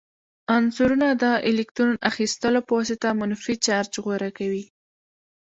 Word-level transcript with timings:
عنصرونه 0.55 1.07
د 1.23 1.23
الکترون 1.49 1.97
اخیستلو 2.09 2.59
په 2.67 2.71
واسطه 2.77 3.07
منفي 3.19 3.55
چارج 3.65 3.93
غوره 4.03 4.29
کوي. 4.37 4.63